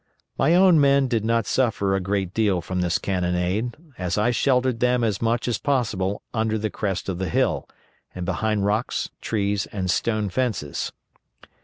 [0.35, 4.79] My own men did not suffer a great deal from this cannonade, as I sheltered
[4.79, 7.69] them as much as possible under the crest of the hill,
[8.15, 10.91] and behind rocks, trees, and stone fences.